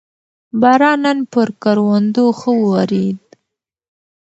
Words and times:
باران 0.61 0.97
نن 1.05 1.19
پر 1.31 1.47
کروندو 1.61 2.25
ښه 2.39 2.51
ورېد 2.63 3.21